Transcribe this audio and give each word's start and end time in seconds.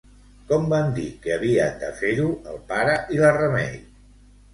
Com 0.51 0.63
van 0.69 0.87
dir 0.95 1.03
que 1.25 1.33
havien 1.35 1.75
de 1.83 1.89
fer-ho 1.99 2.25
el 2.53 2.57
pare 2.73 2.97
i 3.17 3.21
la 3.21 3.31
Remei? 3.37 3.77